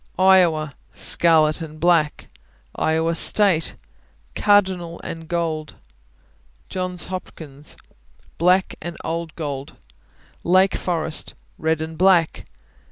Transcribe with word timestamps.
Iowa 0.17 0.73
Scarlet 0.95 1.61
and 1.61 1.79
black. 1.79 2.27
Iowa 2.75 3.13
State 3.13 3.75
Cardinal 4.33 4.99
and 5.03 5.27
gold. 5.27 5.75
Johns 6.69 7.05
Hopkins 7.05 7.77
Black 8.39 8.73
and 8.81 8.97
old 9.03 9.35
gold. 9.35 9.73
Lake 10.43 10.73
Forest 10.73 11.35
Red 11.59 11.83
and 11.83 11.99
black. 11.99 12.47